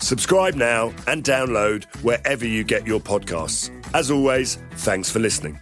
Subscribe 0.00 0.54
now 0.54 0.92
and 1.06 1.22
download 1.22 1.84
wherever 2.02 2.46
you 2.46 2.64
get 2.64 2.86
your 2.86 3.00
podcasts. 3.00 3.70
As 3.94 4.10
always, 4.10 4.56
thanks 4.72 5.10
for 5.10 5.18
listening. 5.18 5.58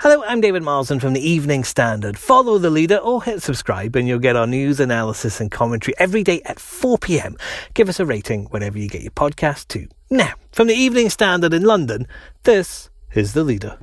Hello, 0.00 0.22
I'm 0.24 0.40
David 0.40 0.62
Marsden 0.62 1.00
from 1.00 1.12
the 1.12 1.28
Evening 1.28 1.64
Standard. 1.64 2.16
Follow 2.16 2.58
the 2.58 2.70
leader 2.70 2.98
or 2.98 3.22
hit 3.22 3.42
subscribe 3.42 3.96
and 3.96 4.06
you'll 4.06 4.20
get 4.20 4.36
our 4.36 4.46
news, 4.46 4.78
analysis 4.78 5.40
and 5.40 5.50
commentary 5.50 5.94
every 5.98 6.22
day 6.22 6.40
at 6.44 6.58
4pm. 6.58 7.38
Give 7.74 7.88
us 7.88 7.98
a 7.98 8.06
rating 8.06 8.44
whenever 8.46 8.78
you 8.78 8.88
get 8.88 9.02
your 9.02 9.10
podcast 9.10 9.68
too. 9.68 9.88
Now, 10.08 10.34
from 10.52 10.68
the 10.68 10.74
Evening 10.74 11.10
Standard 11.10 11.52
in 11.52 11.64
London, 11.64 12.06
this 12.44 12.90
is 13.12 13.32
the 13.32 13.42
leader. 13.42 13.76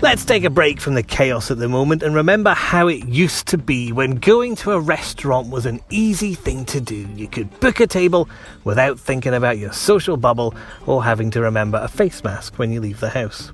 Let's 0.00 0.24
take 0.24 0.44
a 0.44 0.50
break 0.50 0.80
from 0.80 0.94
the 0.94 1.02
chaos 1.02 1.50
at 1.50 1.58
the 1.58 1.68
moment 1.68 2.04
and 2.04 2.14
remember 2.14 2.54
how 2.54 2.86
it 2.86 3.08
used 3.08 3.48
to 3.48 3.58
be 3.58 3.90
when 3.90 4.14
going 4.14 4.54
to 4.56 4.70
a 4.70 4.78
restaurant 4.78 5.50
was 5.50 5.66
an 5.66 5.80
easy 5.90 6.34
thing 6.34 6.64
to 6.66 6.80
do. 6.80 7.08
You 7.16 7.26
could 7.26 7.58
book 7.58 7.80
a 7.80 7.86
table 7.88 8.28
without 8.62 9.00
thinking 9.00 9.34
about 9.34 9.58
your 9.58 9.72
social 9.72 10.16
bubble 10.16 10.54
or 10.86 11.02
having 11.02 11.32
to 11.32 11.40
remember 11.40 11.78
a 11.78 11.88
face 11.88 12.22
mask 12.22 12.60
when 12.60 12.70
you 12.70 12.80
leave 12.80 13.00
the 13.00 13.10
house. 13.10 13.52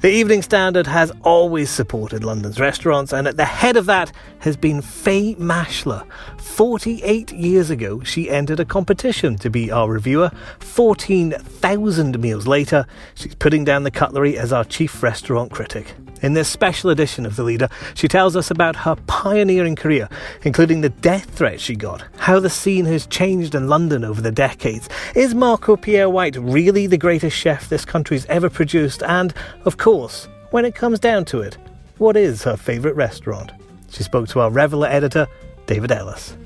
The 0.00 0.10
Evening 0.10 0.42
Standard 0.42 0.86
has 0.86 1.12
always 1.22 1.70
supported 1.70 2.24
London's 2.24 2.60
restaurants, 2.60 3.12
and 3.12 3.26
at 3.26 3.36
the 3.36 3.44
head 3.44 3.76
of 3.76 3.86
that 3.86 4.12
has 4.40 4.56
been 4.56 4.82
Fay 4.82 5.34
Maschler. 5.36 6.06
48 6.38 7.32
years 7.32 7.70
ago, 7.70 8.02
she 8.02 8.28
entered 8.28 8.60
a 8.60 8.64
competition 8.64 9.36
to 9.38 9.48
be 9.48 9.70
our 9.70 9.90
reviewer. 9.90 10.30
14,000 10.60 12.20
meals 12.20 12.46
later, 12.46 12.86
she's 13.14 13.34
putting 13.34 13.64
down 13.64 13.84
the 13.84 13.90
cutlery 13.90 14.36
as 14.36 14.52
our 14.52 14.64
chief 14.64 15.02
restaurant 15.02 15.50
critic. 15.52 15.94
In 16.22 16.32
this 16.32 16.48
special 16.48 16.88
edition 16.88 17.26
of 17.26 17.36
The 17.36 17.42
Leader, 17.42 17.68
she 17.94 18.08
tells 18.08 18.34
us 18.34 18.50
about 18.50 18.76
her 18.76 18.96
pioneering 19.06 19.76
career, 19.76 20.08
including 20.42 20.80
the 20.80 20.88
death 20.88 21.28
threat 21.30 21.60
she 21.60 21.76
got, 21.76 22.04
how 22.16 22.40
the 22.40 22.48
scene 22.48 22.86
has 22.86 23.06
changed 23.06 23.54
in 23.54 23.68
London 23.68 24.04
over 24.04 24.22
the 24.22 24.32
decades. 24.32 24.88
Is 25.14 25.34
Marco 25.34 25.76
Pierre 25.76 26.08
White 26.08 26.36
really 26.36 26.86
the 26.86 26.96
greatest 26.96 27.36
chef 27.36 27.68
this 27.68 27.84
country's 27.84 28.24
ever 28.26 28.48
produced? 28.48 29.02
And, 29.02 29.34
of 29.64 29.78
course, 29.78 30.28
when 30.50 30.64
it 30.64 30.74
comes 30.74 30.98
down 30.98 31.24
to 31.26 31.40
it, 31.40 31.56
what 31.98 32.16
is 32.16 32.42
her 32.42 32.56
favourite 32.56 32.96
restaurant? 32.96 33.52
She 33.90 34.02
spoke 34.02 34.28
to 34.28 34.40
our 34.40 34.50
Reveller 34.50 34.88
editor, 34.88 35.26
David 35.66 35.90
Ellis. 35.90 36.36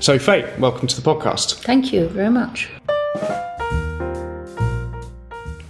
So, 0.00 0.18
Fay, 0.18 0.52
welcome 0.58 0.86
to 0.86 1.00
the 1.00 1.02
podcast. 1.02 1.62
Thank 1.62 1.92
you 1.92 2.08
very 2.08 2.28
much. 2.28 2.68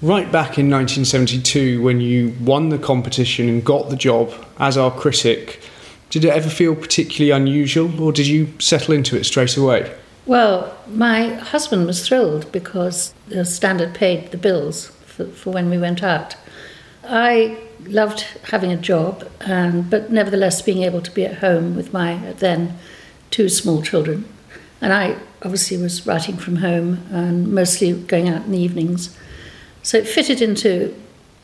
Right 0.03 0.31
back 0.31 0.59
in 0.59 0.69
1972, 0.69 1.81
when 1.83 2.01
you 2.01 2.35
won 2.41 2.69
the 2.69 2.79
competition 2.79 3.49
and 3.49 3.65
got 3.65 3.91
the 3.91 3.97
job 3.97 4.33
as 4.59 4.77
our 4.77 4.91
critic, 4.91 5.63
did 6.11 6.25
it 6.25 6.31
ever 6.31 6.51
feel 6.51 6.75
particularly 6.75 7.31
unusual 7.31 8.03
or 8.03 8.13
did 8.13 8.27
you 8.27 8.53
settle 8.59 8.93
into 8.93 9.17
it 9.17 9.25
straight 9.25 9.57
away? 9.57 9.95
Well, 10.27 10.75
my 10.89 11.35
husband 11.35 11.87
was 11.87 12.07
thrilled 12.07 12.51
because 12.51 13.13
the 13.29 13.45
standard 13.45 13.95
paid 13.95 14.31
the 14.31 14.39
bills 14.39 14.87
for, 15.05 15.27
for 15.27 15.51
when 15.51 15.69
we 15.69 15.77
went 15.77 16.03
out. 16.03 16.37
I 17.07 17.59
loved 17.87 18.23
having 18.45 18.73
a 18.73 18.77
job, 18.77 19.31
and, 19.43 19.91
but 19.91 20.11
nevertheless 20.11 20.63
being 20.63 20.83
able 20.83 21.03
to 21.03 21.11
be 21.11 21.27
at 21.27 21.39
home 21.39 21.77
with 21.77 21.93
my 21.93 22.33
then 22.39 22.79
two 23.31 23.51
small 23.51 23.83
children. 23.83 24.25
And 24.81 24.93
I 24.93 25.17
obviously 25.43 25.77
was 25.77 26.07
writing 26.07 26.39
from 26.39 26.57
home 26.57 27.07
and 27.11 27.53
mostly 27.53 27.93
going 27.93 28.29
out 28.29 28.47
in 28.47 28.53
the 28.53 28.59
evenings. 28.59 29.17
So 29.83 29.99
it 29.99 30.09
fitted 30.09 30.41
into 30.41 30.95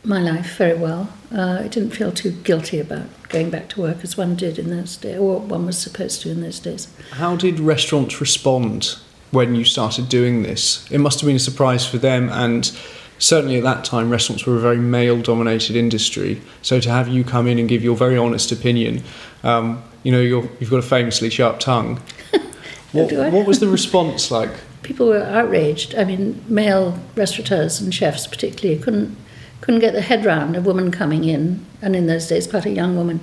my 0.05 0.21
life 0.21 0.57
very 0.57 0.77
well. 0.77 1.13
Uh, 1.33 1.61
I 1.65 1.69
didn't 1.69 1.91
feel 1.91 2.13
too 2.13 2.31
guilty 2.31 2.81
about 2.81 3.07
going 3.29 3.51
back 3.51 3.69
to 3.71 3.81
work 3.81 3.99
as 4.03 4.17
one 4.17 4.35
did 4.35 4.59
in 4.59 4.71
those 4.71 4.97
days, 4.97 5.19
or 5.19 5.39
one 5.41 5.67
was 5.67 5.79
supposed 5.79 6.23
to 6.23 6.31
in 6.31 6.41
those 6.41 6.59
days. 6.59 6.89
How 7.13 7.37
did 7.37 7.61
restaurants 7.61 8.21
respond 8.21 8.99
when 9.31 9.55
you 9.55 9.65
started 9.65 10.09
doing 10.09 10.43
this? 10.43 10.91
It 10.91 10.99
must 10.99 11.21
have 11.21 11.27
been 11.27 11.37
a 11.37 11.41
surprise 11.41 11.87
for 11.87 11.99
them, 11.99 12.29
and 12.31 12.73
certainly 13.19 13.57
at 13.59 13.63
that 13.65 13.85
time, 13.85 14.11
restaurants 14.11 14.47
were 14.47 14.57
a 14.57 14.61
very 14.61 14.79
male 14.79 15.21
dominated 15.21 15.77
industry. 15.77 16.41
So 16.63 16.81
to 16.81 16.91
have 16.91 17.09
you 17.09 17.23
come 17.23 17.47
in 17.47 17.59
and 17.59 17.69
give 17.69 17.85
your 17.85 17.97
very 17.97 18.17
honest 18.17 18.51
opinion, 18.51 19.03
um, 19.43 19.83
you 20.03 20.13
know, 20.13 20.21
you 20.21 20.43
have 20.43 20.71
got 20.71 20.79
a 20.79 20.83
famously 20.83 21.31
sharp 21.31 21.61
tongue. 21.61 22.01
what, 22.93 23.13
what 23.13 23.47
was 23.47 23.61
the 23.61 23.69
response 23.69 24.31
like? 24.31 24.51
people 24.83 25.07
were 25.07 25.23
outraged. 25.23 25.95
I 25.95 26.05
mean, 26.05 26.43
male 26.49 26.99
restaurateurs 27.15 27.81
and 27.81 27.95
chefs 27.95 28.27
particularly 28.27 28.81
couldn't 28.81 29.17
couldn't 29.61 29.81
get 29.81 29.93
the 29.93 30.01
head 30.01 30.25
round 30.25 30.57
a 30.57 30.61
woman 30.61 30.91
coming 30.91 31.25
in, 31.25 31.65
and 31.83 31.95
in 31.95 32.07
those 32.07 32.29
days, 32.29 32.47
quite 32.47 32.67
a 32.67 32.71
young 32.71 32.97
woman, 32.97 33.21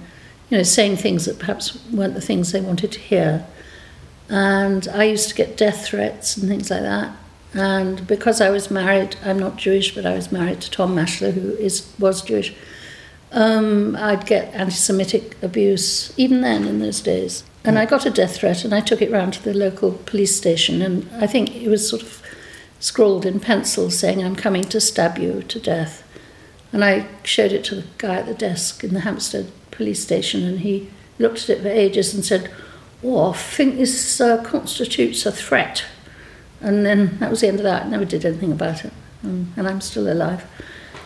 you 0.49 0.57
know, 0.57 0.63
saying 0.63 0.97
things 0.97 1.25
that 1.25 1.39
perhaps 1.39 1.83
weren't 1.91 2.13
the 2.13 2.21
things 2.21 2.51
they 2.51 2.61
wanted 2.61 2.91
to 2.91 2.99
hear. 2.99 3.45
And 4.29 4.87
I 4.89 5.05
used 5.05 5.29
to 5.29 5.35
get 5.35 5.57
death 5.57 5.85
threats 5.85 6.37
and 6.37 6.47
things 6.47 6.69
like 6.69 6.81
that. 6.81 7.15
And 7.53 8.05
because 8.07 8.41
I 8.41 8.49
was 8.49 8.69
married, 8.69 9.15
I'm 9.23 9.39
not 9.39 9.57
Jewish, 9.57 9.95
but 9.95 10.05
I 10.05 10.13
was 10.13 10.31
married 10.31 10.61
to 10.61 10.71
Tom 10.71 10.95
Maschler, 10.95 11.33
who 11.33 11.51
is 11.53 11.91
was 11.97 12.21
Jewish. 12.21 12.53
Um, 13.31 13.95
I'd 13.97 14.25
get 14.25 14.53
anti-Semitic 14.53 15.41
abuse 15.41 16.13
even 16.17 16.41
then 16.41 16.65
in 16.65 16.79
those 16.79 17.01
days. 17.01 17.43
And 17.63 17.77
I 17.77 17.85
got 17.85 18.05
a 18.05 18.09
death 18.09 18.37
threat 18.37 18.63
and 18.63 18.73
I 18.73 18.79
took 18.79 19.01
it 19.01 19.11
round 19.11 19.33
to 19.33 19.43
the 19.43 19.53
local 19.53 19.91
police 19.91 20.35
station 20.35 20.81
and 20.81 21.09
I 21.15 21.27
think 21.27 21.53
it 21.53 21.67
was 21.67 21.87
sort 21.87 22.01
of 22.01 22.21
scrawled 22.79 23.25
in 23.25 23.41
pencil 23.41 23.91
saying, 23.91 24.23
I'm 24.23 24.37
coming 24.37 24.63
to 24.65 24.79
stab 24.79 25.17
you 25.17 25.43
to 25.43 25.59
death. 25.59 26.06
And 26.71 26.83
I 26.83 27.07
showed 27.23 27.51
it 27.51 27.63
to 27.65 27.75
the 27.75 27.85
guy 27.97 28.15
at 28.15 28.25
the 28.25 28.33
desk 28.33 28.83
in 28.83 28.93
the 28.93 29.01
Hampstead 29.01 29.51
police 29.71 30.01
station 30.01 30.43
and 30.43 30.59
he 30.59 30.89
looked 31.19 31.43
at 31.43 31.57
it 31.57 31.61
for 31.61 31.69
ages 31.69 32.13
and 32.13 32.25
said, 32.25 32.51
Oh, 33.03 33.31
I 33.31 33.33
think 33.33 33.77
this 33.77 34.19
uh, 34.19 34.43
constitutes 34.43 35.25
a 35.25 35.31
threat. 35.31 35.85
And 36.61 36.85
then 36.85 37.19
that 37.19 37.29
was 37.29 37.41
the 37.41 37.47
end 37.47 37.59
of 37.59 37.63
that. 37.63 37.85
I 37.85 37.89
never 37.89 38.05
did 38.05 38.25
anything 38.25 38.51
about 38.51 38.83
it. 38.83 38.91
Um, 39.23 39.53
and 39.55 39.67
I'm 39.67 39.81
still 39.81 40.11
alive. 40.11 40.45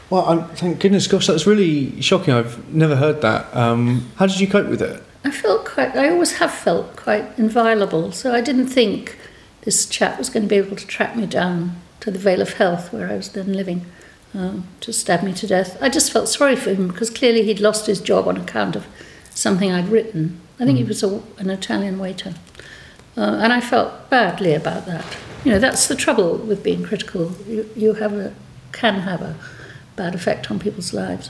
Well, 0.09 0.25
I'm, 0.25 0.49
thank 0.55 0.79
goodness, 0.79 1.07
gosh, 1.07 1.27
that's 1.27 1.45
really 1.45 2.01
shocking. 2.01 2.33
I've 2.33 2.73
never 2.73 2.95
heard 2.95 3.21
that. 3.21 3.53
Um, 3.55 4.09
how 4.15 4.27
did 4.27 4.39
you 4.39 4.47
cope 4.47 4.67
with 4.67 4.81
it? 4.81 5.03
I 5.23 5.31
felt 5.31 5.65
quite, 5.65 5.95
I 5.95 6.09
always 6.09 6.33
have 6.33 6.53
felt 6.53 6.95
quite 6.95 7.37
inviolable, 7.37 8.11
so 8.11 8.33
I 8.33 8.41
didn't 8.41 8.67
think 8.67 9.17
this 9.61 9.85
chap 9.85 10.17
was 10.17 10.29
going 10.29 10.43
to 10.43 10.49
be 10.49 10.55
able 10.55 10.75
to 10.75 10.87
track 10.87 11.15
me 11.15 11.25
down 11.25 11.81
to 11.99 12.11
the 12.11 12.19
Vale 12.19 12.41
of 12.41 12.53
Health 12.53 12.91
where 12.91 13.09
I 13.09 13.15
was 13.15 13.29
then 13.29 13.53
living 13.53 13.85
um, 14.33 14.67
to 14.81 14.93
stab 14.93 15.23
me 15.23 15.33
to 15.33 15.47
death. 15.47 15.77
I 15.81 15.89
just 15.89 16.11
felt 16.11 16.29
sorry 16.29 16.55
for 16.55 16.73
him 16.73 16.87
because 16.87 17.09
clearly 17.09 17.43
he'd 17.43 17.59
lost 17.59 17.85
his 17.85 17.99
job 17.99 18.27
on 18.27 18.37
account 18.37 18.75
of 18.75 18.85
something 19.31 19.71
I'd 19.71 19.89
written. 19.89 20.39
I 20.59 20.65
think 20.65 20.77
mm. 20.77 20.81
he 20.81 20.87
was 20.87 21.03
a, 21.03 21.21
an 21.37 21.49
Italian 21.49 21.99
waiter. 21.99 22.35
Uh, 23.17 23.39
and 23.41 23.51
I 23.51 23.59
felt 23.59 24.09
badly 24.09 24.53
about 24.53 24.85
that. 24.85 25.05
You 25.43 25.51
know, 25.51 25.59
that's 25.59 25.87
the 25.87 25.95
trouble 25.95 26.37
with 26.37 26.63
being 26.63 26.83
critical. 26.83 27.31
You, 27.47 27.69
you 27.75 27.93
have 27.95 28.13
a, 28.13 28.33
can 28.71 28.95
have 28.95 29.21
a 29.21 29.35
bad 29.95 30.15
effect 30.15 30.49
on 30.49 30.59
people's 30.59 30.93
lives. 30.93 31.29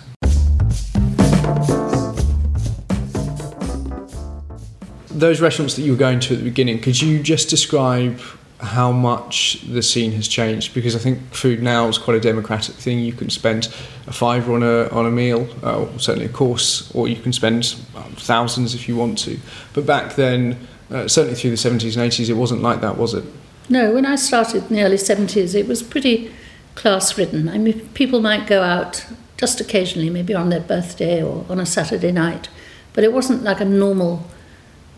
those 5.21 5.39
restaurants 5.39 5.75
that 5.75 5.83
you 5.83 5.91
were 5.91 5.97
going 5.97 6.19
to 6.19 6.33
at 6.33 6.39
the 6.39 6.43
beginning, 6.43 6.81
could 6.81 6.99
you 6.99 7.21
just 7.21 7.49
describe 7.49 8.19
how 8.61 8.91
much 8.91 9.61
the 9.61 9.81
scene 9.81 10.11
has 10.13 10.27
changed? 10.27 10.73
Because 10.73 10.95
I 10.95 10.99
think 10.99 11.33
food 11.33 11.63
now 11.63 11.87
is 11.87 11.97
quite 11.97 12.17
a 12.17 12.19
democratic 12.19 12.75
thing. 12.75 12.99
You 12.99 13.13
can 13.13 13.29
spend 13.29 13.67
a 14.07 14.13
fiver 14.13 14.53
on 14.53 14.63
a 14.63 14.87
on 14.89 15.05
a 15.05 15.11
meal, 15.11 15.47
uh, 15.63 15.87
certainly 15.97 16.25
a 16.25 16.29
course, 16.29 16.93
or 16.93 17.07
you 17.07 17.15
can 17.15 17.33
spend 17.33 17.75
um, 17.95 18.13
thousands 18.15 18.75
if 18.75 18.87
you 18.87 18.95
want 18.95 19.17
to. 19.19 19.39
But 19.73 19.85
back 19.85 20.15
then, 20.15 20.67
uh, 20.91 21.07
certainly 21.07 21.35
through 21.35 21.51
the 21.51 21.55
70s 21.55 21.97
and 21.97 22.11
80s, 22.11 22.29
it 22.29 22.33
wasn't 22.33 22.61
like 22.61 22.81
that, 22.81 22.97
was 22.97 23.13
it? 23.13 23.23
No, 23.69 23.93
when 23.93 24.05
I 24.05 24.15
started 24.15 24.69
in 24.69 24.75
the 24.75 24.83
early 24.83 24.97
70s, 24.97 25.55
it 25.55 25.67
was 25.67 25.81
pretty 25.81 26.31
class 26.75 27.17
ridden. 27.17 27.47
I 27.47 27.57
mean, 27.57 27.87
people 27.89 28.21
might 28.21 28.47
go 28.47 28.61
out 28.61 29.05
just 29.37 29.59
occasionally, 29.59 30.09
maybe 30.09 30.33
on 30.33 30.49
their 30.49 30.59
birthday 30.59 31.23
or 31.23 31.45
on 31.49 31.59
a 31.59 31.65
Saturday 31.65 32.11
night, 32.11 32.49
but 32.93 33.03
it 33.03 33.11
wasn't 33.13 33.43
like 33.43 33.59
a 33.59 33.65
normal 33.65 34.27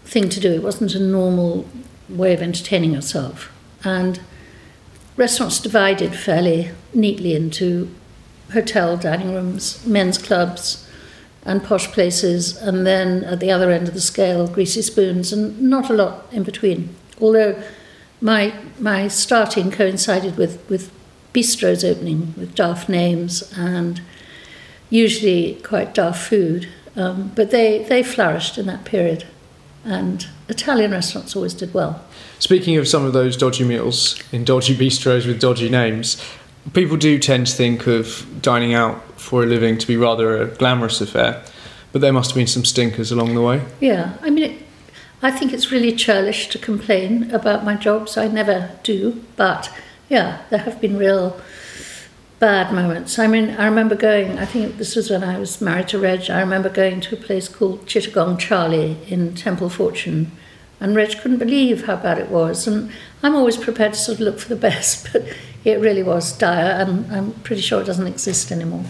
thing 0.04 0.28
to 0.30 0.40
do. 0.40 0.52
It 0.52 0.64
wasn't 0.64 0.96
a 0.96 1.00
normal 1.00 1.68
way 2.10 2.34
of 2.34 2.42
entertaining 2.42 2.94
yourself. 2.94 3.52
And 3.84 4.20
restaurants 5.18 5.60
divided 5.60 6.16
fairly 6.16 6.72
neatly 6.94 7.36
into 7.36 7.94
hotel 8.52 8.98
dining 8.98 9.34
rooms, 9.34 9.86
men's 9.86 10.18
clubs, 10.18 10.88
and 11.46 11.64
posh 11.64 11.88
places, 11.88 12.56
and 12.58 12.88
then 12.88 13.24
at 13.26 13.40
the 13.40 13.52
other 13.52 13.70
end 13.70 13.88
of 13.88 13.94
the 13.94 14.02
scale, 14.02 14.48
greasy 14.48 14.82
spoons, 14.82 15.34
and 15.34 15.62
not 15.62 15.90
a 15.90 15.94
lot 15.94 16.26
in 16.32 16.44
between. 16.44 16.96
Although 17.20 17.62
my 18.22 18.54
my 18.80 19.08
starting 19.08 19.70
coincided 19.70 20.38
with 20.38 20.64
with 20.70 20.92
bistros 21.34 21.84
opening 21.84 22.34
with 22.38 22.56
daft 22.56 22.88
names 22.88 23.52
and 23.58 24.02
usually 24.90 25.56
quite 25.64 25.94
daft 25.94 26.30
food, 26.30 26.70
um, 26.96 27.32
but 27.36 27.52
they 27.52 27.84
they 27.84 28.04
flourished 28.04 28.58
in 28.58 28.66
that 28.68 28.86
period, 28.86 29.26
and 29.84 30.28
Italian 30.50 30.92
restaurants 30.92 31.36
always 31.36 31.54
did 31.54 31.74
well. 31.74 32.04
Speaking 32.40 32.78
of 32.78 32.88
some 32.88 33.06
of 33.06 33.14
those 33.14 33.38
dodgy 33.38 33.64
meals 33.64 34.22
in 34.32 34.44
dodgy 34.44 34.76
bistros 34.76 35.26
with 35.26 35.40
dodgy 35.40 35.70
names, 35.70 36.24
people 36.74 36.98
do 36.98 37.20
tend 37.20 37.48
to 37.48 37.54
think 37.54 37.88
of 37.88 38.26
dining 38.42 38.74
out 38.74 39.20
for 39.20 39.44
a 39.44 39.46
living 39.46 39.78
to 39.78 39.88
be 39.88 39.98
rather 39.98 40.42
a 40.42 40.48
glamorous 40.48 41.02
affair, 41.02 41.44
but 41.92 42.02
there 42.02 42.14
must 42.14 42.32
have 42.32 42.36
been 42.36 42.48
some 42.48 42.66
stinkers 42.66 43.12
along 43.12 43.36
the 43.36 43.42
way. 43.42 43.62
Yeah, 43.80 44.18
I 44.22 44.30
mean, 44.30 44.52
it, 44.52 44.62
I 45.22 45.32
think 45.32 45.54
it's 45.54 45.72
really 45.72 45.94
churlish 45.94 46.48
to 46.50 46.58
complain 46.58 47.32
about 47.32 47.64
my 47.64 47.76
jobs. 47.76 48.18
I 48.18 48.28
never 48.28 48.72
do, 48.84 49.24
but 49.36 49.72
yeah, 50.10 50.42
there 50.50 50.60
have 50.60 50.80
been 50.82 50.98
real 50.98 51.40
bad 52.44 52.74
moments. 52.74 53.18
I 53.20 53.28
mean, 53.28 53.52
I 53.52 53.68
remember 53.68 53.96
going, 53.96 54.38
I 54.38 54.46
think 54.46 54.78
this 54.78 54.98
was 54.98 55.10
when 55.10 55.24
I 55.24 55.40
was 55.40 55.62
married 55.62 55.88
to 55.88 55.98
Reg, 55.98 56.30
I 56.30 56.42
remember 56.42 56.68
going 56.68 57.00
to 57.00 57.16
a 57.16 57.18
place 57.18 57.48
called 57.48 57.86
Chittagong 57.86 58.38
Charlie 58.38 58.98
in 59.08 59.34
Temple 59.34 59.70
Fortune, 59.70 60.30
and 60.82 60.94
Reg 60.94 61.18
couldn't 61.22 61.38
believe 61.38 61.86
how 61.86 61.96
bad 61.96 62.18
it 62.18 62.28
was. 62.28 62.68
And 62.68 62.92
I'm 63.24 63.34
always 63.34 63.56
prepared 63.56 63.94
to 63.94 64.00
sort 64.00 64.16
of 64.18 64.26
look 64.26 64.40
for 64.40 64.50
the 64.50 64.58
best, 64.70 65.14
but 65.14 65.24
it 65.64 65.80
really 65.80 66.04
was 66.04 66.38
dire, 66.38 66.82
and 66.82 67.10
I'm 67.14 67.32
pretty 67.44 67.62
sure 67.62 67.80
it 67.80 67.86
doesn't 67.86 68.08
exist 68.08 68.52
anymore. 68.52 68.84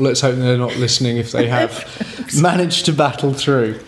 Well, 0.00 0.08
let's 0.08 0.22
hope 0.22 0.34
they're 0.34 0.58
not 0.58 0.74
listening 0.74 1.16
if 1.16 1.30
they 1.30 1.46
have 1.46 1.86
managed 2.42 2.86
to 2.86 2.92
battle 2.92 3.32
through. 3.32 3.78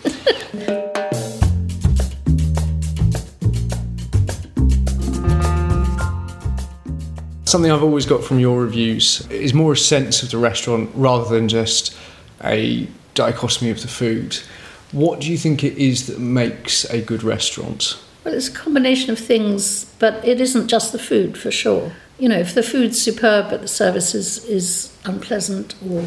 Something 7.49 7.71
I've 7.71 7.81
always 7.81 8.05
got 8.05 8.23
from 8.23 8.37
your 8.37 8.61
reviews 8.61 9.25
is 9.31 9.55
more 9.55 9.71
a 9.73 9.75
sense 9.75 10.21
of 10.21 10.29
the 10.29 10.37
restaurant 10.37 10.91
rather 10.93 11.27
than 11.27 11.47
just 11.49 11.97
a 12.43 12.87
dichotomy 13.15 13.71
of 13.71 13.81
the 13.81 13.87
food. 13.87 14.37
What 14.91 15.19
do 15.19 15.31
you 15.31 15.35
think 15.35 15.63
it 15.63 15.75
is 15.75 16.05
that 16.05 16.19
makes 16.19 16.85
a 16.91 17.01
good 17.01 17.23
restaurant? 17.23 17.99
Well, 18.23 18.35
it's 18.35 18.49
a 18.49 18.51
combination 18.51 19.09
of 19.09 19.17
things, 19.17 19.85
but 19.97 20.23
it 20.23 20.39
isn't 20.39 20.67
just 20.67 20.91
the 20.91 20.99
food 20.99 21.39
for 21.39 21.49
sure. 21.49 21.93
You 22.19 22.29
know, 22.29 22.37
if 22.37 22.53
the 22.53 22.61
food's 22.61 23.01
superb 23.01 23.49
but 23.49 23.61
the 23.61 23.67
service 23.67 24.13
is, 24.13 24.45
is 24.45 24.95
unpleasant 25.05 25.73
or 25.89 26.05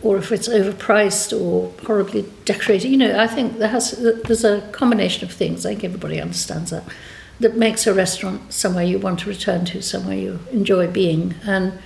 or 0.00 0.16
if 0.16 0.32
it's 0.32 0.48
overpriced 0.48 1.38
or 1.38 1.74
horribly 1.84 2.24
decorated, 2.46 2.88
you 2.88 2.96
know, 2.96 3.20
I 3.20 3.26
think 3.26 3.58
there 3.58 3.68
has 3.68 3.90
there's 3.90 4.44
a 4.44 4.62
combination 4.72 5.28
of 5.28 5.34
things. 5.34 5.66
I 5.66 5.72
think 5.72 5.84
everybody 5.84 6.22
understands 6.22 6.70
that 6.70 6.84
that 7.40 7.56
makes 7.56 7.86
a 7.86 7.94
restaurant 7.94 8.52
somewhere 8.52 8.84
you 8.84 8.98
want 8.98 9.20
to 9.20 9.28
return 9.28 9.64
to, 9.66 9.82
somewhere 9.82 10.16
you 10.16 10.40
enjoy 10.52 10.86
being. 10.86 11.34
And 11.44 11.78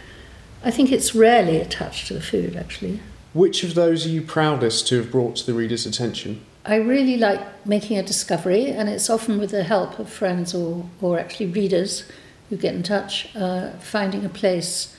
I 0.62 0.71
think 0.71 0.93
it's 0.93 1.15
rarely 1.15 1.59
attached 1.59 2.09
to 2.09 2.15
the 2.15 2.21
food, 2.21 2.56
actually. 2.56 3.00
Which 3.33 3.62
of 3.62 3.75
those 3.75 4.06
are 4.06 4.11
you 4.11 4.23
proudest 4.23 4.87
to 4.89 4.97
have 4.97 5.11
brought 5.11 5.37
to 5.37 5.47
the 5.47 5.55
reader's 5.55 5.87
attention? 5.87 6.45
I 6.65 6.77
really 6.77 7.17
like 7.17 7.67
making 7.67 7.97
a 7.97 8.03
discovery, 8.03 8.67
and 8.67 8.89
it's 8.89 9.09
often 9.09 9.39
with 9.39 9.50
the 9.50 9.62
help 9.62 9.99
of 9.99 10.11
friends 10.11 10.55
or, 10.55 10.85
or 11.00 11.19
actually 11.19 11.47
readers 11.47 12.05
who 12.50 12.56
get 12.56 12.75
in 12.75 12.83
touch, 12.83 13.35
uh, 13.37 13.71
finding 13.79 14.25
a 14.25 14.29
place 14.29 14.95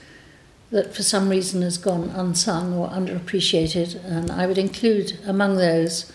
that 0.72 0.96
for 0.96 1.04
some 1.04 1.30
reason 1.30 1.62
has 1.62 1.78
gone 1.78 2.10
unsung 2.10 2.74
or 2.74 2.90
underappreciated. 2.90 4.04
And 4.04 4.32
I 4.32 4.46
would 4.46 4.58
include 4.58 5.20
among 5.26 5.58
those 5.58 6.12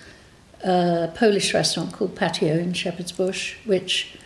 a 0.63 1.13
Polish 1.15 1.53
restaurant 1.53 1.93
called 1.93 2.17
Patio 2.17 2.57
in 2.57 2.73
Shepherd's 2.73 3.13
Bush, 3.13 3.57
which 3.65 4.17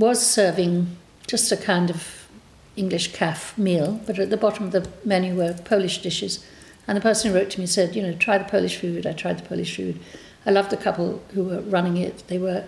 was 0.00 0.26
serving 0.26 0.96
just 1.26 1.52
a 1.52 1.56
kind 1.56 1.90
of 1.90 2.26
English 2.74 3.12
calf 3.12 3.56
meal, 3.56 4.00
but 4.06 4.18
at 4.18 4.30
the 4.30 4.36
bottom 4.36 4.64
of 4.66 4.72
the 4.72 4.88
menu 5.04 5.36
were 5.36 5.52
Polish 5.64 6.02
dishes. 6.02 6.44
And 6.88 6.96
the 6.96 7.02
person 7.02 7.30
who 7.30 7.36
wrote 7.36 7.50
to 7.50 7.60
me 7.60 7.66
said, 7.66 7.94
you 7.94 8.02
know, 8.02 8.14
try 8.14 8.38
the 8.38 8.44
Polish 8.44 8.76
food. 8.76 9.06
I 9.06 9.12
tried 9.12 9.38
the 9.38 9.48
Polish 9.48 9.76
food. 9.76 10.00
I 10.46 10.50
loved 10.50 10.70
the 10.70 10.76
couple 10.76 11.22
who 11.34 11.44
were 11.44 11.60
running 11.60 11.98
it. 11.98 12.24
They 12.28 12.38
were 12.38 12.64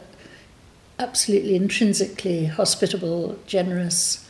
absolutely 0.99 1.57
intrinsically 1.57 2.47
hospitable, 2.47 3.39
generous, 3.47 4.29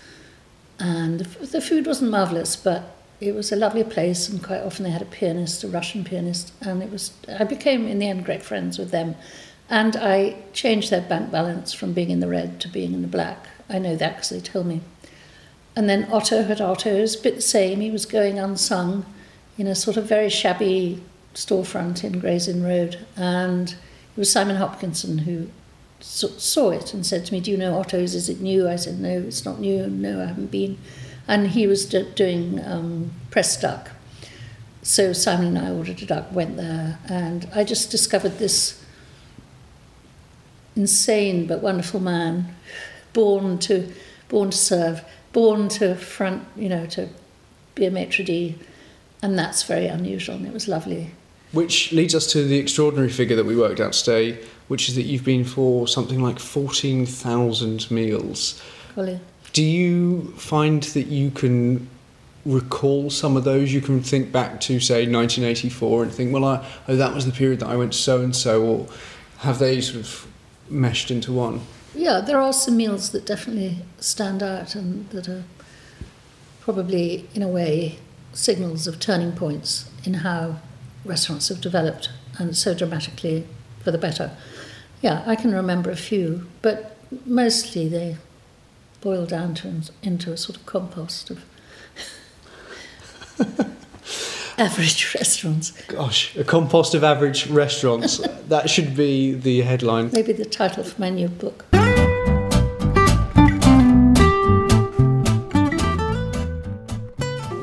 and 0.79 1.21
the 1.21 1.61
food 1.61 1.87
wasn't 1.87 2.11
marvelous, 2.11 2.57
but 2.57 2.97
it 3.21 3.35
was 3.35 3.53
a 3.53 3.57
lovely 3.57 3.85
place, 3.85 4.29
and 4.29 4.43
quite 4.43 4.63
often 4.63 4.85
they 4.85 4.91
had 4.91 5.03
a 5.03 5.07
pianist, 5.07 5.63
a 5.63 5.69
Russian 5.69 6.03
pianist, 6.03 6.53
and 6.61 6.83
it 6.83 6.91
was. 6.91 7.13
I 7.29 7.45
became 7.45 7.87
in 7.87 7.99
the 7.99 8.09
end 8.09 8.25
great 8.25 8.43
friends 8.43 8.79
with 8.79 8.91
them, 8.91 9.15
and 9.69 9.97
I 9.97 10.37
changed 10.53 10.91
their 10.91 11.01
bank 11.01 11.31
balance 11.31 11.73
from 11.73 11.93
being 11.93 12.11
in 12.11 12.21
the 12.21 12.29
red 12.29 12.61
to 12.61 12.69
being 12.69 12.93
in 12.93 13.03
the 13.03 13.09
black. 13.09 13.47
I 13.69 13.79
know 13.79 13.97
that 13.97 14.17
because 14.17 14.29
they 14.31 14.41
told 14.41 14.67
me. 14.67 14.81
And 15.75 15.89
then 15.89 16.09
Otto 16.13 16.43
had 16.43 16.61
Otto's, 16.61 17.17
bit 17.17 17.37
the 17.37 17.43
same. 17.43 17.81
He 17.81 17.91
was 17.91 18.05
going 18.05 18.39
unsung 18.39 19.07
in 19.57 19.67
a 19.67 19.75
sort 19.75 19.97
of 19.97 20.05
very 20.05 20.29
shabby 20.29 21.03
storefront 21.35 22.05
in 22.05 22.19
Gray's 22.19 22.49
Inn 22.49 22.63
Road. 22.63 23.07
And 23.17 23.71
it 23.71 24.19
was 24.19 24.31
Simon 24.31 24.57
Hopkinson 24.57 25.19
who 25.19 25.49
saw 26.01 26.71
it 26.71 26.93
and 26.93 27.07
said 27.07 27.25
to 27.27 27.33
me, 27.33 27.41
Do 27.41 27.51
you 27.51 27.57
know 27.57 27.79
Otto's? 27.79 28.15
Is 28.15 28.29
it 28.29 28.41
new? 28.41 28.69
I 28.69 28.77
said, 28.77 28.99
No, 28.99 29.09
it's 29.09 29.45
not 29.45 29.61
new. 29.61 29.87
No, 29.87 30.23
I 30.23 30.27
haven't 30.27 30.51
been. 30.51 30.79
And 31.27 31.49
he 31.49 31.67
was 31.67 31.87
do- 31.87 32.11
doing 32.11 32.63
um, 32.65 33.13
pressed 33.31 33.63
duck. 33.63 33.93
So 34.83 35.13
Simon 35.13 35.57
and 35.57 35.59
I 35.59 35.71
ordered 35.71 36.03
a 36.03 36.07
duck, 36.07 36.33
went 36.33 36.57
there, 36.57 36.99
and 37.09 37.49
I 37.55 37.63
just 37.63 37.91
discovered 37.91 38.39
this 38.39 38.82
insane 40.77 41.47
but 41.47 41.63
wonderful 41.63 42.01
man, 42.01 42.55
born 43.13 43.59
to 43.61 43.93
born 44.29 44.51
to 44.51 44.57
serve, 44.57 45.05
born 45.33 45.69
to 45.69 45.95
front, 45.95 46.45
you 46.57 46.69
know, 46.69 46.87
to 46.87 47.09
be 47.75 47.85
a 47.85 47.91
maitre 47.91 48.25
d', 48.25 48.59
and 49.23 49.39
that's 49.39 49.63
very 49.63 49.87
unusual, 49.87 50.37
and 50.37 50.47
it 50.47 50.53
was 50.53 50.69
lovely. 50.69 51.11
Which 51.53 51.93
leads 51.93 52.15
us 52.15 52.27
to 52.33 52.45
the 52.45 52.59
extraordinary 52.59 53.11
figure 53.11 53.37
that 53.37 53.45
we 53.45 53.55
worked 53.55 53.79
out 53.79 53.93
today, 53.93 54.39
which 54.69 54.89
is 54.89 54.97
that 54.97 55.03
you've 55.03 55.25
been 55.25 55.45
for 55.45 55.87
something 55.87 56.21
like 56.21 56.39
14,000 56.39 57.91
meals. 57.91 58.63
Well, 58.97 59.09
yeah. 59.09 59.19
Do 59.53 59.63
you 59.63 60.33
find 60.39 60.83
that 60.83 61.09
you 61.09 61.31
can 61.31 61.89
recall 62.47 63.11
some 63.11 63.37
of 63.37 63.45
those? 63.45 63.71
You 63.71 63.83
can 63.83 64.03
think 64.03 64.33
back 64.33 64.63
to, 64.63 64.81
say, 64.81 65.07
1984 65.07 66.05
and 66.05 66.13
think, 66.13 66.33
well, 66.33 66.47
I, 66.47 66.67
oh, 66.89 66.97
that 66.97 67.15
was 67.15 67.27
the 67.27 67.33
period 67.33 67.61
that 67.61 67.69
I 67.69 67.77
went 67.77 67.95
so 67.95 68.23
and 68.23 68.35
so, 68.35 68.63
or 68.65 68.89
have 69.39 69.59
they 69.59 69.83
sort 69.83 70.01
of 70.01 70.27
meshed 70.73 71.11
into 71.11 71.33
one. 71.33 71.61
Yeah, 71.95 72.21
there 72.21 72.41
are 72.41 72.53
some 72.53 72.77
meals 72.77 73.11
that 73.11 73.27
definitely 73.27 73.79
stand 73.99 74.43
out 74.43 74.75
and 74.75 75.09
that 75.11 75.29
are 75.29 75.45
probably, 76.61 77.29
in 77.35 77.43
a 77.43 77.49
way, 77.49 77.99
signals 78.33 78.87
of 78.87 78.99
turning 78.99 79.33
points 79.33 79.91
in 80.05 80.15
how 80.15 80.57
restaurants 81.05 81.49
have 81.49 81.61
developed 81.61 82.09
and 82.39 82.57
so 82.57 82.73
dramatically 82.75 83.47
for 83.81 83.91
the 83.91 83.99
better. 83.99 84.31
Yeah, 85.03 85.23
I 85.27 85.37
can 85.37 85.53
remember 85.53 85.91
a 85.91 85.97
few, 85.97 86.47
but 86.63 86.97
mostly 87.27 87.89
they 87.89 88.17
boil 89.01 89.27
down 89.27 89.55
to 89.57 89.83
into 90.03 90.33
a 90.33 90.37
sort 90.37 90.57
of 90.57 90.65
compost 90.65 91.31
of 91.31 91.45
average 94.59 95.15
restaurants. 95.19 95.71
Gosh, 95.87 96.37
a 96.37 96.45
compost 96.45 96.95
of 96.95 97.05
average 97.05 97.47
restaurants. 97.49 98.19
that 98.49 98.69
should 98.71 98.97
be 98.97 99.35
the 99.35 99.63
headline. 99.63 100.11
Maybe 100.13 100.33
the 100.33 100.45
title 100.45 100.85
of 100.85 100.99
my 100.99 101.11
new 101.11 101.29
book. 101.29 101.65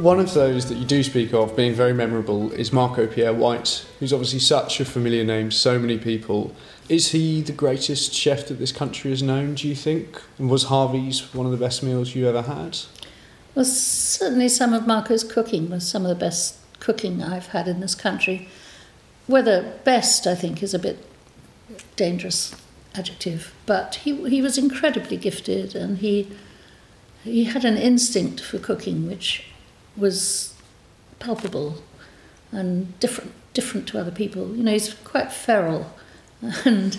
One 0.02 0.22
of 0.22 0.34
those 0.34 0.70
that 0.70 0.76
you 0.76 0.86
do 0.86 1.04
speak 1.04 1.34
of 1.34 1.58
being 1.58 1.74
very 1.74 1.94
memorable 1.94 2.54
is 2.54 2.72
Marco 2.72 3.06
Pierre 3.06 3.34
White, 3.34 3.86
who's 4.00 4.14
obviously 4.14 4.40
such 4.40 4.80
a 4.80 4.86
familiar 4.86 5.26
name 5.26 5.50
to 5.50 5.56
so 5.56 5.78
many 5.78 5.98
people. 5.98 6.56
Is 6.88 7.12
he 7.12 7.42
the 7.42 7.52
greatest 7.52 8.14
chef 8.14 8.48
that 8.48 8.56
this 8.56 8.72
country 8.72 9.12
has 9.12 9.22
known, 9.22 9.56
do 9.56 9.68
you 9.68 9.76
think? 9.76 10.22
And 10.38 10.50
was 10.50 10.64
Harvey's 10.64 11.34
one 11.34 11.46
of 11.46 11.52
the 11.52 11.58
best 11.58 11.84
meals 11.84 12.16
you 12.16 12.30
ever 12.30 12.44
had? 12.44 12.80
Well, 13.56 13.66
certainly 13.66 14.48
some 14.48 14.74
of 14.74 14.88
Marco's 14.88 15.26
cooking 15.26 15.70
was 15.70 15.86
some 15.86 16.04
of 16.06 16.10
the 16.10 16.16
best 16.16 16.56
cooking 16.80 17.24
I've 17.24 17.48
had 17.48 17.68
in 17.68 17.80
this 17.80 17.96
country. 17.96 18.50
Whether 19.28 19.74
best, 19.84 20.26
I 20.26 20.36
think, 20.36 20.64
is 20.64 20.74
a 20.74 20.80
bit 20.80 21.06
dangerous 21.96 22.56
adjective, 22.96 23.54
but 23.66 23.96
he, 23.96 24.30
he 24.30 24.42
was 24.42 24.58
incredibly 24.58 25.18
gifted 25.18 25.76
and 25.76 26.00
he, 26.00 26.28
he 27.24 27.44
had 27.44 27.64
an 27.64 27.78
instinct 27.78 28.42
for 28.42 28.58
cooking 28.58 29.08
which 29.08 29.46
was 29.96 30.56
palpable 31.20 31.84
and 32.52 32.98
different, 33.00 33.32
different 33.54 33.88
to 33.90 34.00
other 34.00 34.12
people. 34.12 34.56
You 34.56 34.64
know, 34.64 34.72
he's 34.72 34.94
quite 34.94 35.32
feral 35.32 35.94
and 36.66 36.98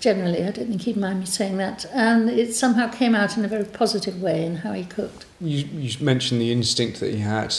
generally. 0.00 0.44
I 0.44 0.50
don't 0.50 0.68
think 0.68 0.82
he'd 0.82 0.96
mind 0.96 1.20
me 1.20 1.26
saying 1.26 1.56
that. 1.58 1.84
And 1.92 2.30
it 2.30 2.54
somehow 2.54 2.88
came 2.88 3.14
out 3.14 3.36
in 3.36 3.44
a 3.44 3.48
very 3.48 3.64
positive 3.64 4.20
way 4.20 4.44
in 4.44 4.56
how 4.56 4.72
he 4.72 4.84
cooked. 4.84 5.26
You, 5.40 5.66
you 5.72 6.04
mentioned 6.04 6.40
the 6.40 6.52
instinct 6.52 7.00
that 7.00 7.12
he 7.12 7.20
had. 7.20 7.54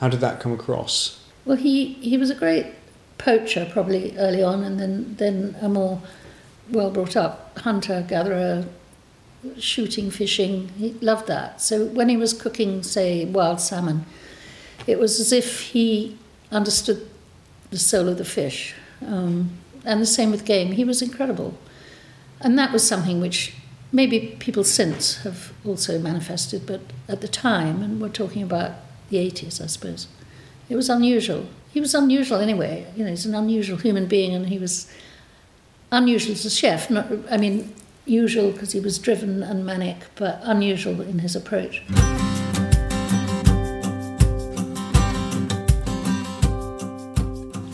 How 0.00 0.08
did 0.08 0.20
that 0.20 0.40
come 0.40 0.52
across? 0.52 1.22
Well, 1.44 1.56
he, 1.56 1.94
he 1.94 2.16
was 2.16 2.30
a 2.30 2.34
great 2.34 2.66
poacher 3.18 3.68
probably 3.70 4.16
early 4.16 4.42
on, 4.42 4.64
and 4.64 4.80
then, 4.80 5.14
then 5.16 5.56
a 5.60 5.68
more 5.68 6.00
well 6.70 6.90
brought 6.90 7.16
up 7.16 7.58
hunter, 7.58 8.04
gatherer, 8.08 8.64
shooting, 9.58 10.10
fishing. 10.10 10.68
He 10.78 10.92
loved 11.00 11.26
that. 11.26 11.60
So 11.60 11.86
when 11.86 12.08
he 12.08 12.16
was 12.16 12.32
cooking, 12.32 12.82
say, 12.82 13.24
wild 13.24 13.60
salmon, 13.60 14.06
it 14.86 14.98
was 14.98 15.20
as 15.20 15.32
if 15.32 15.60
he 15.60 16.16
understood 16.50 17.08
the 17.70 17.78
soul 17.78 18.08
of 18.08 18.18
the 18.18 18.24
fish. 18.24 18.74
Um, 19.06 19.50
and 19.84 20.00
the 20.00 20.06
same 20.06 20.30
with 20.30 20.44
game. 20.44 20.72
He 20.72 20.84
was 20.84 21.00
incredible. 21.02 21.58
And 22.40 22.58
that 22.58 22.72
was 22.72 22.86
something 22.86 23.20
which 23.20 23.54
maybe 23.92 24.36
people 24.38 24.64
since 24.64 25.22
have 25.22 25.52
also 25.64 25.98
manifested, 25.98 26.66
but 26.66 26.80
at 27.08 27.20
the 27.20 27.28
time, 27.28 27.82
and 27.82 28.00
we're 28.00 28.08
talking 28.08 28.42
about 28.42 28.72
the 29.10 29.18
80s, 29.18 29.62
I 29.62 29.66
suppose, 29.66 30.08
it 30.68 30.76
was 30.76 30.88
unusual. 30.88 31.46
He 31.72 31.80
was 31.80 31.94
unusual 31.94 32.38
anyway. 32.38 32.86
You 32.96 33.04
know, 33.04 33.10
he's 33.10 33.26
an 33.26 33.34
unusual 33.34 33.76
human 33.76 34.06
being, 34.06 34.34
and 34.34 34.46
he 34.46 34.58
was 34.58 34.90
unusual 35.92 36.32
as 36.32 36.44
a 36.44 36.50
chef. 36.50 36.90
Not, 36.90 37.06
I 37.30 37.36
mean, 37.36 37.74
usual 38.06 38.50
because 38.50 38.72
he 38.72 38.80
was 38.80 38.98
driven 38.98 39.42
and 39.42 39.64
manic, 39.66 39.98
but 40.16 40.40
unusual 40.42 41.00
in 41.00 41.18
his 41.20 41.36
approach. 41.36 41.82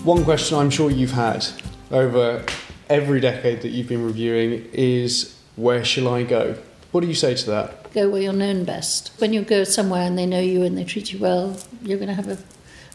One 0.04 0.24
question 0.24 0.58
I'm 0.58 0.70
sure 0.70 0.90
you've 0.90 1.12
had 1.12 1.46
over 1.90 2.44
every 2.88 3.20
decade 3.20 3.62
that 3.62 3.70
you've 3.70 3.88
been 3.88 4.04
reviewing 4.04 4.68
is 4.72 5.36
where 5.56 5.84
shall 5.84 6.08
I 6.08 6.22
go? 6.22 6.56
What 6.96 7.02
do 7.02 7.08
you 7.08 7.14
say 7.14 7.34
to 7.34 7.50
that? 7.50 7.92
Go 7.92 8.08
where 8.08 8.22
you're 8.22 8.32
known 8.32 8.64
best. 8.64 9.12
When 9.18 9.34
you 9.34 9.42
go 9.42 9.64
somewhere 9.64 10.00
and 10.00 10.16
they 10.16 10.24
know 10.24 10.40
you 10.40 10.62
and 10.62 10.78
they 10.78 10.84
treat 10.84 11.12
you 11.12 11.18
well, 11.18 11.54
you're 11.82 11.98
going 11.98 12.08
to 12.08 12.14
have 12.14 12.26
a 12.26 12.38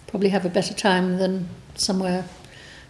probably 0.08 0.29
have 0.29 0.43
a 0.43 0.50
better 0.50 0.74
time 0.74 1.20
than 1.20 1.48
somewhere 1.75 2.25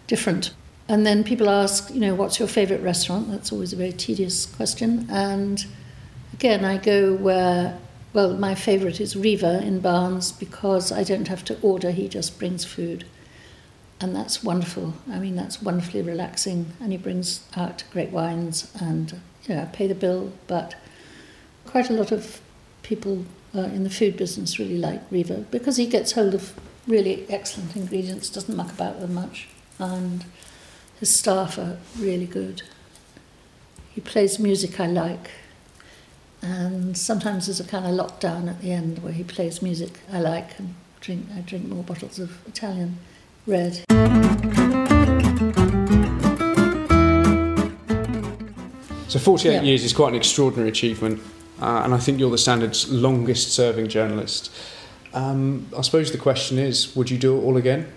different. 0.08 0.54
And 0.88 1.06
then 1.06 1.26
people 1.26 1.50
ask, 1.50 1.94
you 1.94 2.00
know, 2.00 2.16
what's 2.16 2.40
your 2.40 2.48
favourite 2.48 2.82
restaurant? 2.82 3.30
That's 3.30 3.52
always 3.52 3.74
a 3.74 3.76
very 3.76 3.92
tedious 3.92 4.46
question. 4.46 5.06
And 5.12 5.66
again, 6.32 6.64
I 6.64 6.78
go 6.78 7.14
where, 7.14 7.78
well, 8.14 8.34
my 8.38 8.56
favourite 8.56 9.02
is 9.02 9.18
Riva 9.18 9.62
in 9.62 9.82
Barnes 9.82 10.32
because 10.32 10.94
I 10.94 11.04
don't 11.04 11.28
have 11.28 11.44
to 11.44 11.60
order, 11.62 11.92
he 11.92 12.08
just 12.08 12.40
brings 12.40 12.64
food. 12.64 13.04
And 14.00 14.16
that's 14.16 14.46
wonderful. 14.46 14.94
I 15.12 15.20
mean, 15.20 15.36
that's 15.36 15.62
wonderfully 15.62 16.04
relaxing. 16.04 16.68
And 16.80 16.94
he 16.94 16.98
brings 16.98 17.42
out 17.58 17.84
great 17.92 18.12
wines 18.12 18.72
and, 18.80 19.20
you 19.44 19.56
know, 19.56 19.64
I 19.64 19.66
pay 19.66 19.88
the 19.88 19.94
bill. 19.94 20.32
But 20.48 20.76
quite 21.72 21.90
a 21.90 21.94
lot 21.94 22.12
of 22.12 22.42
people 22.84 23.26
uh, 23.56 23.60
in 23.62 23.84
the 23.84 23.90
food 23.90 24.18
business 24.18 24.60
really 24.60 24.78
like 24.78 25.02
Riva 25.10 25.46
because 25.52 25.78
he 25.78 25.86
gets 25.86 26.12
hold 26.14 26.34
of 26.34 26.54
really 26.88 27.26
excellent 27.30 27.76
ingredients, 27.76 28.30
doesn't 28.30 28.56
muck 28.56 28.72
about 28.72 29.00
them 29.00 29.14
much. 29.14 29.48
And 29.80 30.26
his 31.00 31.14
staff 31.16 31.58
are 31.58 31.78
really 31.98 32.26
good. 32.26 32.64
He 33.94 34.02
plays 34.02 34.38
music 34.40 34.80
I 34.80 34.88
like. 34.88 35.32
And 36.42 36.98
sometimes 36.98 37.46
there's 37.46 37.60
a 37.60 37.64
kind 37.64 37.86
of 37.86 37.92
lockdown 37.92 38.50
at 38.50 38.62
the 38.62 38.72
end 38.72 39.00
where 39.04 39.14
he 39.14 39.24
plays 39.24 39.62
music 39.62 40.00
I 40.12 40.20
like 40.20 40.58
and 40.60 40.74
drink 41.00 41.28
I 41.36 41.42
drink 41.42 41.68
more 41.68 41.84
bottles 41.84 42.20
of 42.20 42.46
Italian 42.48 42.98
red. 43.46 43.84
So 49.08 49.20
48 49.20 49.54
Yeah. 49.54 49.62
years 49.62 49.84
is 49.84 49.94
quite 49.94 50.10
an 50.10 50.16
extraordinary 50.16 50.70
achievement, 50.70 51.22
uh, 51.62 51.82
and 51.84 51.94
I 51.94 51.98
think 51.98 52.20
you're 52.20 52.32
the 52.32 52.38
Standard's 52.38 52.90
longest 52.90 53.54
serving 53.54 53.88
journalist. 53.88 54.52
Um, 55.14 55.68
I 55.78 55.82
suppose 55.82 56.12
the 56.12 56.18
question 56.18 56.58
is 56.58 56.96
would 56.96 57.10
you 57.12 57.18
do 57.18 57.38
it 57.38 57.42
all 57.42 57.58
again? 57.58 57.92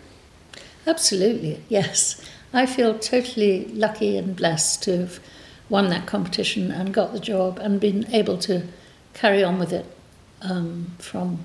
Absolutely, 0.86 1.62
yes. 1.68 2.20
I 2.52 2.66
feel 2.66 2.98
totally 2.98 3.64
lucky 3.66 4.16
and 4.16 4.36
blessed 4.36 4.82
to 4.84 4.98
have 4.98 5.20
won 5.68 5.88
that 5.88 6.06
competition 6.06 6.70
and 6.70 6.92
got 6.92 7.12
the 7.12 7.18
job 7.18 7.58
and 7.58 7.80
been 7.80 8.06
able 8.12 8.38
to 8.38 8.66
carry 9.14 9.42
on 9.42 9.58
with 9.58 9.72
it 9.72 9.86
um, 10.42 10.92
from. 10.98 11.40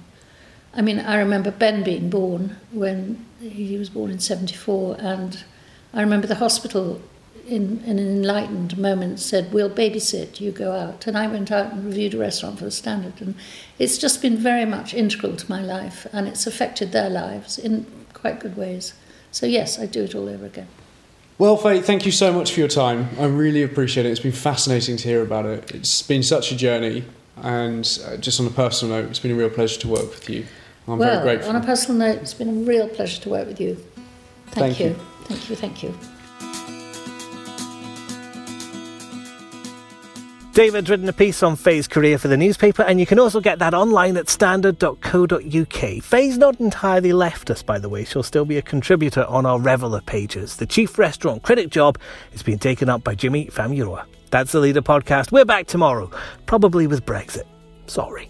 I 0.74 0.82
mean, 0.82 1.00
I 1.00 1.18
remember 1.18 1.52
Ben 1.52 1.84
being 1.84 2.10
born 2.10 2.58
when 2.72 3.26
he 3.40 3.78
was 3.78 3.90
born 3.90 4.12
in 4.12 4.20
74, 4.20 4.98
and 5.00 5.44
I 5.94 6.02
remember 6.02 6.28
the 6.28 6.36
hospital 6.36 7.02
in, 7.50 7.84
in 7.86 8.00
an 8.00 8.08
enlightened 8.08 8.78
moment 8.78 9.20
said, 9.20 9.52
We'll 9.52 9.70
babysit, 9.70 10.40
you 10.40 10.52
go 10.52 10.72
out. 10.72 11.08
And 11.08 11.18
I 11.18 11.28
went 11.28 11.52
out 11.52 11.74
and 11.74 11.86
reviewed 11.86 12.14
a 12.14 12.18
restaurant 12.18 12.60
for 12.60 12.66
the 12.66 12.72
Standard. 12.72 13.20
And 13.20 13.36
it's 13.78 13.98
just 13.98 14.22
been 14.22 14.38
very 14.38 14.66
much 14.66 14.94
integral 14.94 15.36
to 15.36 15.50
my 15.50 15.62
life, 15.62 16.08
and 16.14 16.28
it's 16.28 16.46
affected 16.48 16.92
their 16.92 17.10
lives 17.10 17.58
in 17.58 17.86
quite 18.14 18.40
good 18.40 18.56
ways. 18.56 18.94
So, 19.32 19.46
yes, 19.46 19.80
I'd 19.80 19.92
do 19.92 20.04
it 20.04 20.16
all 20.16 20.30
over 20.30 20.46
again. 20.46 20.68
Well, 21.38 21.56
Fay, 21.56 21.82
thank 21.82 22.06
you 22.06 22.12
so 22.12 22.34
much 22.34 22.54
for 22.54 22.60
your 22.60 22.70
time. 22.70 23.10
I 23.18 23.26
really 23.26 23.64
appreciate 23.64 24.06
it. 24.06 24.10
It's 24.10 24.20
been 24.20 24.32
fascinating 24.32 24.98
to 24.98 25.08
hear 25.08 25.22
about 25.22 25.46
it. 25.46 25.72
It's 25.74 26.02
been 26.02 26.24
such 26.24 26.52
a 26.52 26.56
journey, 26.56 27.06
and 27.38 28.00
uh, 28.06 28.18
just 28.18 28.40
on 28.40 28.48
a 28.48 28.50
personal 28.50 29.02
note, 29.02 29.10
it's 29.10 29.20
been 29.20 29.32
a 29.32 29.36
real 29.36 29.50
pleasure 29.50 29.80
to 29.80 29.88
work 29.88 30.10
with 30.10 30.30
you. 30.30 30.46
I'm 30.88 30.98
well, 30.98 31.22
very 31.22 31.38
grateful. 31.38 31.56
on 31.56 31.62
a 31.62 31.66
personal 31.66 32.00
note, 32.00 32.18
it's 32.18 32.34
been 32.34 32.50
a 32.50 32.66
real 32.66 32.90
pleasure 32.90 33.22
to 33.22 33.30
work 33.30 33.48
with 33.48 33.62
you. 33.62 33.76
Thank, 34.48 34.78
Thank 34.78 34.80
you. 34.80 34.86
you. 34.88 34.96
Thank 35.26 35.50
you. 35.50 35.56
Thank 35.56 35.84
you. 35.84 36.19
David's 40.54 40.90
written 40.90 41.08
a 41.08 41.14
piece 41.14 41.44
on 41.44 41.56
Fay's 41.56 41.88
career 41.88 42.18
for 42.18 42.28
the 42.28 42.36
newspaper, 42.36 42.82
and 42.82 43.00
you 43.00 43.06
can 43.06 43.20
also 43.20 43.40
get 43.40 43.60
that 43.60 43.74
online 43.74 44.18
at 44.18 44.28
standard.co.uk. 44.30 46.04
Fay's 46.04 46.38
not 46.38 46.60
entirely 46.60 47.14
left 47.14 47.50
us, 47.50 47.62
by 47.64 47.78
the 47.80 47.88
way. 47.88 48.04
She'll 48.04 48.24
still 48.24 48.46
be 48.46 48.58
a 48.58 48.62
contributor 48.62 49.26
on 49.26 49.46
our 49.46 49.60
Reveller 49.60 50.02
pages. 50.02 50.58
The 50.58 50.66
chief 50.66 50.98
restaurant 50.98 51.44
critic 51.44 51.70
job 51.70 51.98
is 52.34 52.44
being 52.44 52.60
taken 52.60 52.90
up 52.90 53.04
by 53.04 53.16
Jimmy 53.16 53.46
Famurewa. 53.46 54.06
That's 54.32 54.52
the 54.52 54.60
Leader 54.60 54.82
podcast. 54.82 55.32
We're 55.32 55.46
back 55.46 55.68
tomorrow, 55.68 56.12
probably 56.46 56.88
with 56.88 57.06
Brexit. 57.06 57.46
Sorry. 57.86 58.30